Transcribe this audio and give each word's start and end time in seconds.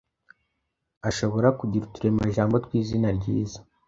Ashobora 1.09 1.47
kugira 1.59 1.83
uturemajambo 1.85 2.55
tw’izina 2.65 3.09
ryiza 3.17 3.59